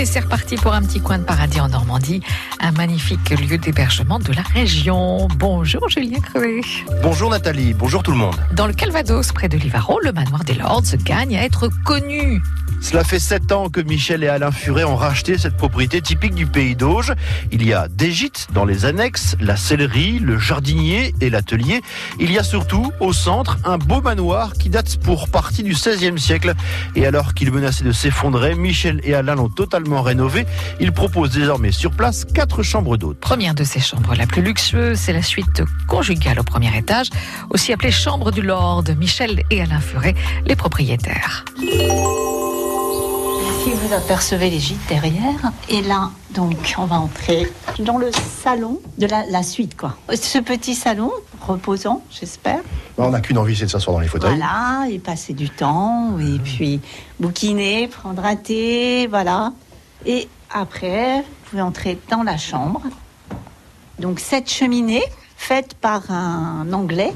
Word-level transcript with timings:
Allez, 0.00 0.06
c'est 0.06 0.20
reparti 0.20 0.54
pour 0.56 0.72
un 0.72 0.80
petit 0.80 0.98
coin 0.98 1.18
de 1.18 1.24
paradis 1.24 1.60
en 1.60 1.68
Normandie, 1.68 2.22
un 2.58 2.72
magnifique 2.72 3.28
lieu 3.28 3.58
d'hébergement 3.58 4.18
de 4.18 4.32
la 4.32 4.40
région. 4.40 5.28
Bonjour 5.36 5.90
Julien 5.90 6.20
Crevé. 6.20 6.62
Bonjour 7.02 7.28
Nathalie, 7.28 7.74
bonjour 7.74 8.02
tout 8.02 8.12
le 8.12 8.16
monde. 8.16 8.36
Dans 8.54 8.66
le 8.66 8.72
Calvados, 8.72 9.30
près 9.32 9.50
de 9.50 9.58
Livaro, 9.58 10.00
le 10.00 10.12
manoir 10.12 10.42
des 10.44 10.54
Lords 10.54 10.96
gagne 11.04 11.36
à 11.36 11.44
être 11.44 11.68
connu. 11.84 12.40
Cela 12.80 13.04
fait 13.04 13.18
sept 13.18 13.52
ans 13.52 13.68
que 13.68 13.82
Michel 13.82 14.24
et 14.24 14.28
Alain 14.28 14.50
Furet 14.50 14.84
ont 14.84 14.96
racheté 14.96 15.36
cette 15.36 15.56
propriété 15.56 16.00
typique 16.00 16.34
du 16.34 16.46
pays 16.46 16.74
d'Auge. 16.74 17.12
Il 17.52 17.62
y 17.66 17.74
a 17.74 17.88
des 17.88 18.10
gîtes 18.10 18.48
dans 18.54 18.64
les 18.64 18.86
annexes, 18.86 19.36
la 19.38 19.56
sellerie, 19.56 20.18
le 20.18 20.38
jardinier 20.38 21.14
et 21.20 21.28
l'atelier. 21.28 21.82
Il 22.18 22.32
y 22.32 22.38
a 22.38 22.42
surtout, 22.42 22.90
au 22.98 23.12
centre, 23.12 23.58
un 23.64 23.76
beau 23.76 24.00
manoir 24.00 24.54
qui 24.54 24.70
date 24.70 24.96
pour 24.96 25.28
partie 25.28 25.62
du 25.62 25.72
XVIe 25.72 26.18
siècle. 26.18 26.54
Et 26.96 27.06
alors 27.06 27.34
qu'il 27.34 27.52
menaçait 27.52 27.84
de 27.84 27.92
s'effondrer, 27.92 28.54
Michel 28.54 29.02
et 29.04 29.12
Alain 29.12 29.34
l'ont 29.34 29.50
totalement 29.50 29.89
rénové. 29.98 30.46
Ils 30.80 30.92
proposent 30.92 31.32
désormais 31.32 31.72
sur 31.72 31.90
place 31.90 32.24
quatre 32.24 32.62
chambres 32.62 32.96
d'hôtes. 32.96 33.18
Première 33.18 33.54
de 33.54 33.64
ces 33.64 33.80
chambres, 33.80 34.14
la 34.14 34.26
plus 34.26 34.42
luxueuse, 34.42 34.98
c'est 34.98 35.12
la 35.12 35.22
suite 35.22 35.62
conjugale 35.88 36.38
au 36.40 36.44
premier 36.44 36.76
étage, 36.76 37.08
aussi 37.50 37.72
appelée 37.72 37.90
chambre 37.90 38.30
du 38.30 38.42
Lord. 38.42 38.84
Michel 38.98 39.42
et 39.50 39.62
Alain 39.62 39.80
Furet, 39.80 40.14
les 40.46 40.56
propriétaires. 40.56 41.44
Ici, 41.58 41.88
vous 43.74 43.94
apercevez 43.94 44.50
les 44.50 44.58
gîtes 44.58 44.78
derrière. 44.88 45.52
Et 45.68 45.82
là, 45.82 46.10
donc, 46.34 46.74
on 46.78 46.86
va 46.86 46.96
entrer 46.96 47.50
dans 47.78 47.98
le 47.98 48.10
salon 48.42 48.80
de 48.98 49.06
la, 49.06 49.26
la 49.26 49.42
suite, 49.42 49.76
quoi. 49.76 49.96
Ce 50.14 50.38
petit 50.38 50.74
salon, 50.74 51.10
reposant, 51.40 52.02
j'espère. 52.10 52.60
On 52.96 53.10
n'a 53.10 53.20
qu'une 53.20 53.38
envie, 53.38 53.56
c'est 53.56 53.66
de 53.66 53.70
s'asseoir 53.70 53.94
dans 53.94 54.00
les 54.00 54.08
fauteuils. 54.08 54.36
Voilà, 54.36 54.86
et 54.90 54.98
passer 54.98 55.34
du 55.34 55.50
temps, 55.50 56.18
et 56.18 56.38
puis 56.38 56.80
bouquiner, 57.18 57.88
prendre 57.88 58.24
un 58.24 58.36
thé, 58.36 59.06
voilà. 59.08 59.52
Et 60.06 60.28
après, 60.50 61.18
vous 61.20 61.50
pouvez 61.50 61.62
entrer 61.62 61.98
dans 62.10 62.22
la 62.22 62.36
chambre. 62.36 62.82
Donc, 63.98 64.20
cette 64.20 64.50
cheminée, 64.50 65.02
faite 65.36 65.74
par 65.74 66.10
un 66.10 66.72
Anglais, 66.72 67.12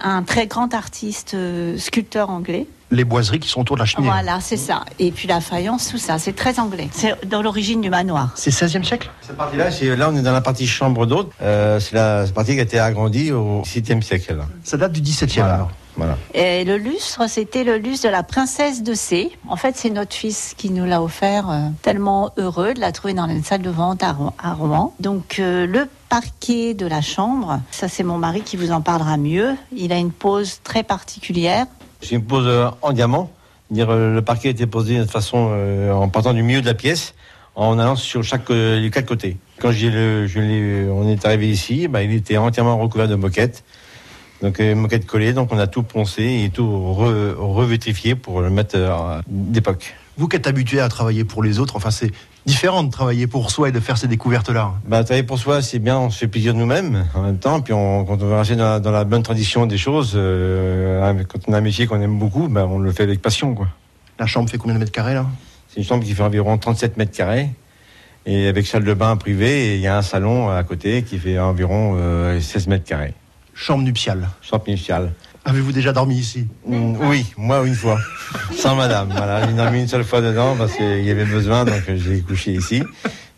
un 0.00 0.22
très 0.22 0.46
grand 0.46 0.72
artiste 0.74 1.34
euh, 1.34 1.78
sculpteur 1.78 2.30
anglais. 2.30 2.66
Les 2.90 3.04
boiseries 3.04 3.40
qui 3.40 3.48
sont 3.48 3.62
autour 3.62 3.76
de 3.76 3.80
la 3.80 3.86
cheminée. 3.86 4.10
Voilà, 4.12 4.40
c'est 4.40 4.56
ça. 4.56 4.84
Et 5.00 5.10
puis 5.10 5.26
la 5.26 5.40
faïence, 5.40 5.88
tout 5.88 5.98
ça, 5.98 6.18
c'est 6.20 6.34
très 6.34 6.60
anglais. 6.60 6.88
C'est 6.92 7.26
dans 7.26 7.42
l'origine 7.42 7.80
du 7.80 7.90
manoir. 7.90 8.30
C'est 8.36 8.50
16e 8.52 8.84
siècle? 8.84 9.10
Cette 9.22 9.36
partie-là, 9.36 9.70
là, 9.96 10.08
on 10.12 10.16
est 10.16 10.22
dans 10.22 10.32
la 10.32 10.40
partie 10.40 10.66
chambre 10.68 11.04
d'hôte. 11.04 11.32
Euh, 11.42 11.80
c'est 11.80 11.94
la 11.96 12.26
partie 12.32 12.52
qui 12.54 12.60
a 12.60 12.62
été 12.62 12.78
agrandie 12.78 13.32
au 13.32 13.62
6e 13.62 14.02
siècle. 14.02 14.36
là. 14.36 14.44
Ça 14.62 14.76
date 14.76 14.92
du 14.92 15.00
17e 15.00 15.34
Voilà. 15.38 15.54
alors. 15.54 15.70
Voilà. 15.96 16.16
Et 16.34 16.64
le 16.64 16.76
lustre, 16.76 17.28
c'était 17.28 17.64
le 17.64 17.78
lustre 17.78 18.06
de 18.06 18.12
la 18.12 18.22
princesse 18.22 18.82
de 18.82 18.94
C. 18.94 19.30
En 19.48 19.56
fait, 19.56 19.76
c'est 19.76 19.90
notre 19.90 20.14
fils 20.14 20.54
qui 20.56 20.70
nous 20.70 20.84
l'a 20.84 21.02
offert. 21.02 21.48
euh, 21.50 21.68
tellement 21.82 22.32
heureux 22.36 22.74
de 22.74 22.80
la 22.80 22.92
trouver 22.92 23.14
dans 23.14 23.26
une 23.28 23.42
salle 23.42 23.62
de 23.62 23.70
vente 23.70 24.02
à, 24.02 24.12
Ro- 24.12 24.32
à 24.42 24.52
Rouen. 24.52 24.94
Donc, 25.00 25.36
euh, 25.38 25.66
le 25.66 25.88
parquet 26.08 26.74
de 26.74 26.86
la 26.86 27.00
chambre, 27.00 27.60
ça, 27.70 27.88
c'est 27.88 28.02
mon 28.02 28.18
mari 28.18 28.42
qui 28.42 28.56
vous 28.56 28.72
en 28.72 28.80
parlera 28.82 29.16
mieux. 29.16 29.54
Il 29.74 29.92
a 29.92 29.96
une 29.96 30.12
pose 30.12 30.60
très 30.62 30.82
particulière. 30.82 31.66
C'est 32.02 32.14
une 32.16 32.24
pose 32.24 32.46
euh, 32.46 32.68
en 32.82 32.92
diamant. 32.92 33.30
Dire, 33.70 33.90
le 33.92 34.20
parquet 34.22 34.48
a 34.48 34.50
été 34.52 34.66
posé 34.66 34.98
de 34.98 35.04
façon 35.06 35.50
en 35.92 36.08
partant 36.08 36.32
du 36.32 36.44
milieu 36.44 36.60
de 36.60 36.66
la 36.66 36.74
pièce, 36.74 37.14
en 37.56 37.80
allant 37.80 37.96
sur 37.96 38.22
chaque 38.22 38.48
les 38.50 38.88
quatre 38.92 39.06
côtés. 39.06 39.38
Quand 39.58 39.70
le, 39.70 40.26
je 40.28 40.88
on 40.88 41.08
est 41.08 41.24
arrivé 41.26 41.50
ici, 41.50 41.88
bah, 41.88 42.04
il 42.04 42.12
était 42.12 42.36
entièrement 42.36 42.78
recouvert 42.78 43.08
de 43.08 43.16
moquettes. 43.16 43.64
Donc 44.42 44.60
euh, 44.60 44.74
moquettes 44.74 45.06
collées, 45.06 45.32
donc 45.32 45.52
on 45.52 45.58
a 45.58 45.66
tout 45.66 45.82
poncé 45.82 46.42
et 46.44 46.50
tout 46.50 46.66
re- 46.66 47.34
revétrifié 47.36 48.14
pour 48.14 48.40
le 48.42 48.50
mettre 48.50 48.76
euh, 48.76 49.20
d'époque. 49.26 49.94
Vous 50.18 50.28
qui 50.28 50.36
êtes 50.36 50.46
habitué 50.46 50.80
à 50.80 50.88
travailler 50.88 51.24
pour 51.24 51.42
les 51.42 51.58
autres, 51.58 51.76
enfin 51.76 51.90
c'est 51.90 52.10
différent 52.46 52.82
de 52.82 52.90
travailler 52.90 53.26
pour 53.26 53.50
soi 53.50 53.68
et 53.68 53.72
de 53.72 53.80
faire 53.80 53.98
ces 53.98 54.08
découvertes-là. 54.08 54.72
Bah, 54.86 55.04
travailler 55.04 55.22
pour 55.24 55.38
soi, 55.38 55.60
c'est 55.62 55.78
bien, 55.78 55.98
on 55.98 56.10
se 56.10 56.18
fait 56.18 56.28
plaisir 56.28 56.54
nous-mêmes 56.54 57.06
en 57.14 57.22
même 57.22 57.38
temps. 57.38 57.60
Puis 57.60 57.72
on, 57.74 58.04
quand 58.04 58.14
on 58.22 58.26
veut 58.26 58.34
rester 58.36 58.56
dans 58.56 58.64
la, 58.64 58.80
dans 58.80 58.90
la 58.92 59.04
bonne 59.04 59.22
tradition 59.22 59.66
des 59.66 59.76
choses, 59.78 60.12
euh, 60.14 61.22
quand 61.28 61.40
on 61.48 61.52
a 61.52 61.58
un 61.58 61.60
métier 61.60 61.86
qu'on 61.86 62.00
aime 62.00 62.18
beaucoup, 62.18 62.48
bah, 62.48 62.66
on 62.70 62.78
le 62.78 62.92
fait 62.92 63.02
avec 63.02 63.20
passion. 63.20 63.54
quoi. 63.54 63.68
La 64.18 64.26
chambre 64.26 64.48
fait 64.48 64.58
combien 64.58 64.74
de 64.74 64.80
mètres 64.80 64.92
carrés 64.92 65.14
là? 65.14 65.26
C'est 65.68 65.80
une 65.80 65.86
chambre 65.86 66.04
qui 66.04 66.12
fait 66.14 66.22
environ 66.22 66.56
37 66.56 66.96
mètres 66.96 67.14
carrés. 67.14 67.50
Et 68.24 68.48
avec 68.48 68.66
salle 68.66 68.84
de 68.84 68.94
bain 68.94 69.16
privée, 69.16 69.66
et 69.68 69.74
il 69.76 69.80
y 69.80 69.86
a 69.86 69.96
un 69.98 70.02
salon 70.02 70.48
à 70.48 70.62
côté 70.64 71.02
qui 71.02 71.18
fait 71.18 71.38
environ 71.38 71.96
euh, 71.98 72.40
16 72.40 72.66
mètres 72.68 72.84
carrés. 72.84 73.14
Chambre 73.56 73.82
nuptiale. 73.84 74.28
Chambre 74.42 74.68
initiale. 74.68 75.12
Avez-vous 75.46 75.72
déjà 75.72 75.92
dormi 75.92 76.16
ici? 76.16 76.46
Oui, 76.66 77.24
moi 77.38 77.66
une 77.66 77.74
fois. 77.74 77.98
Sans 78.54 78.76
madame. 78.76 79.08
Voilà, 79.16 79.46
j'ai 79.46 79.54
dormi 79.54 79.80
une 79.80 79.88
seule 79.88 80.04
fois 80.04 80.20
dedans 80.20 80.54
parce 80.58 80.72
qu'il 80.74 81.02
y 81.04 81.10
avait 81.10 81.24
besoin, 81.24 81.64
donc 81.64 81.82
j'ai 81.88 82.20
couché 82.20 82.52
ici. 82.52 82.82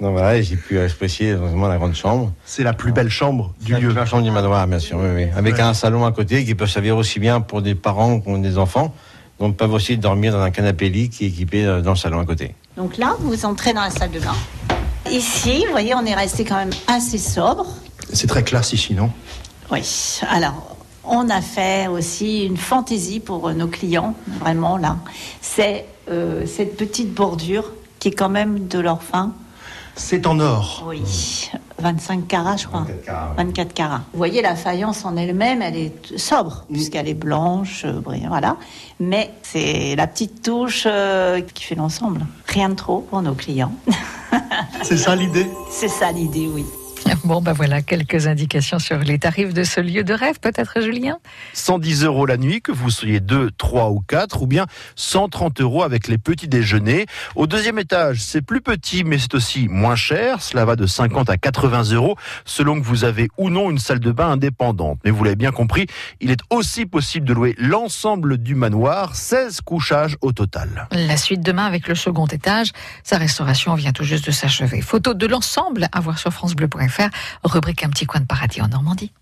Donc 0.00 0.12
voilà, 0.12 0.40
j'ai 0.40 0.56
pu 0.56 0.78
apprécier 0.78 1.34
vraiment 1.34 1.66
la 1.66 1.78
grande 1.78 1.94
chambre. 1.94 2.32
C'est 2.44 2.62
la 2.62 2.74
plus 2.74 2.92
belle 2.92 3.08
chambre 3.10 3.54
du 3.60 3.72
La 3.72 3.80
lieu. 3.80 3.88
première 3.88 4.06
chambre 4.06 4.22
du 4.22 4.30
manoir, 4.30 4.66
bien 4.68 4.78
sûr, 4.78 4.98
oui, 4.98 5.08
oui. 5.14 5.26
Avec 5.36 5.54
Ouais. 5.54 5.60
un 5.62 5.74
salon 5.74 6.04
à 6.04 6.12
côté 6.12 6.44
qui 6.44 6.54
peut 6.54 6.66
servir 6.66 6.96
aussi 6.96 7.18
bien 7.18 7.40
pour 7.40 7.60
des 7.62 7.74
parents 7.74 8.20
que 8.20 8.38
des 8.38 8.56
enfants. 8.58 8.94
Donc 9.40 9.56
peuvent 9.56 9.72
aussi 9.72 9.96
dormir 9.98 10.32
dans 10.32 10.40
un 10.42 10.50
canapé 10.52 10.88
lit 10.90 11.08
qui 11.08 11.24
est 11.24 11.28
équipé 11.28 11.64
euh, 11.64 11.80
dans 11.80 11.90
le 11.90 11.96
salon 11.96 12.20
à 12.20 12.24
côté. 12.24 12.54
Donc 12.76 12.98
là, 12.98 13.16
vous 13.18 13.44
entrez 13.44 13.72
dans 13.72 13.80
la 13.80 13.90
salle 13.90 14.12
de 14.12 14.20
bain. 14.20 14.34
Ici, 15.10 15.64
vous 15.66 15.72
voyez, 15.72 15.92
on 15.94 16.04
est 16.06 16.14
resté 16.14 16.44
quand 16.44 16.56
même 16.56 16.70
assez 16.86 17.18
sobre. 17.18 17.66
C'est 18.12 18.26
très 18.28 18.44
classe 18.44 18.72
ici, 18.72 18.94
non? 18.94 19.10
Oui. 19.70 20.20
Alors, 20.28 20.76
on 21.04 21.28
a 21.28 21.40
fait 21.40 21.86
aussi 21.88 22.44
une 22.44 22.56
fantaisie 22.56 23.20
pour 23.20 23.48
euh, 23.48 23.52
nos 23.52 23.68
clients, 23.68 24.14
vraiment 24.40 24.76
là. 24.76 24.96
C'est 25.40 25.86
euh, 26.10 26.46
cette 26.46 26.76
petite 26.76 27.12
bordure 27.12 27.72
qui 27.98 28.08
est 28.08 28.12
quand 28.12 28.28
même 28.28 28.68
de 28.68 28.78
l'or 28.78 29.02
fin. 29.02 29.32
C'est 29.96 30.26
en 30.26 30.40
or. 30.40 30.84
Oui. 30.86 31.50
25 31.78 32.26
carats, 32.26 32.56
je 32.56 32.66
crois. 32.66 32.80
24 32.80 33.04
carats, 33.04 33.28
oui. 33.30 33.44
24 33.44 33.74
carats. 33.74 34.02
Vous 34.12 34.18
voyez, 34.18 34.42
la 34.42 34.56
faïence 34.56 35.04
en 35.04 35.16
elle-même, 35.16 35.62
elle 35.62 35.76
est 35.76 36.18
sobre, 36.18 36.64
puisqu'elle 36.72 37.08
est 37.08 37.14
blanche, 37.14 37.84
euh, 37.84 38.00
brillante, 38.00 38.28
voilà. 38.28 38.56
Mais 39.00 39.30
c'est 39.42 39.94
la 39.96 40.06
petite 40.06 40.42
touche 40.42 40.84
euh, 40.86 41.40
qui 41.40 41.64
fait 41.64 41.74
l'ensemble. 41.74 42.26
Rien 42.46 42.70
de 42.70 42.74
trop 42.74 43.00
pour 43.00 43.22
nos 43.22 43.34
clients. 43.34 43.72
C'est 44.82 44.96
ça 44.96 45.14
l'idée 45.14 45.46
c'est 45.70 45.88
ça 45.88 46.10
l'idée, 46.10 46.48
oui. 46.52 46.64
Bon, 47.24 47.40
ben 47.40 47.54
voilà, 47.54 47.80
quelques 47.80 48.26
indications 48.26 48.78
sur 48.78 48.98
les 48.98 49.18
tarifs 49.18 49.54
de 49.54 49.64
ce 49.64 49.80
lieu 49.80 50.04
de 50.04 50.12
rêve, 50.12 50.40
peut-être 50.40 50.82
Julien? 50.82 51.16
110 51.54 52.04
euros 52.04 52.26
la 52.26 52.36
nuit, 52.36 52.60
que 52.60 52.70
vous 52.70 52.90
soyez 52.90 53.20
deux, 53.20 53.50
trois 53.50 53.88
ou 53.88 54.00
quatre, 54.00 54.42
ou 54.42 54.46
bien 54.46 54.66
130 54.96 55.62
euros 55.62 55.82
avec 55.82 56.06
les 56.06 56.18
petits 56.18 56.48
déjeuners. 56.48 57.06
Au 57.34 57.46
deuxième 57.46 57.78
étage, 57.78 58.20
c'est 58.20 58.42
plus 58.42 58.60
petit, 58.60 59.04
mais 59.04 59.16
c'est 59.16 59.32
aussi 59.32 59.68
moins 59.68 59.96
cher. 59.96 60.42
Cela 60.42 60.66
va 60.66 60.76
de 60.76 60.84
50 60.84 61.30
à 61.30 61.38
80 61.38 61.92
euros, 61.92 62.14
selon 62.44 62.78
que 62.78 62.84
vous 62.84 63.04
avez 63.04 63.28
ou 63.38 63.48
non 63.48 63.70
une 63.70 63.78
salle 63.78 64.00
de 64.00 64.12
bain 64.12 64.32
indépendante. 64.32 64.98
Mais 65.06 65.10
vous 65.10 65.24
l'avez 65.24 65.36
bien 65.36 65.50
compris, 65.50 65.86
il 66.20 66.30
est 66.30 66.40
aussi 66.50 66.84
possible 66.84 67.26
de 67.26 67.32
louer 67.32 67.54
l'ensemble 67.56 68.36
du 68.36 68.54
manoir, 68.54 69.16
16 69.16 69.62
couchages 69.62 70.18
au 70.20 70.32
total. 70.32 70.88
La 70.92 71.16
suite 71.16 71.40
demain 71.40 71.64
avec 71.64 71.88
le 71.88 71.94
second 71.94 72.26
étage. 72.26 72.72
Sa 73.02 73.16
restauration 73.16 73.74
vient 73.76 73.92
tout 73.92 74.04
juste 74.04 74.26
de 74.26 74.30
s'achever. 74.30 74.82
Photo 74.82 75.14
de 75.14 75.26
l'ensemble 75.26 75.88
à 75.90 76.00
voir 76.00 76.18
sur 76.18 76.30
FranceBleu.fr. 76.30 77.13
Rubrique 77.42 77.84
Un 77.84 77.90
petit 77.90 78.06
coin 78.06 78.20
de 78.20 78.26
paradis 78.26 78.60
en 78.60 78.68
Normandie. 78.68 79.12